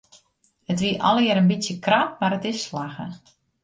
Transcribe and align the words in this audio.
It 0.71 0.81
wie 0.83 0.93
allegear 1.09 1.39
in 1.41 1.49
bytsje 1.51 1.75
krap 1.85 2.09
mar 2.19 2.35
it 2.37 2.45
is 2.51 2.59
slagge. 2.65 3.05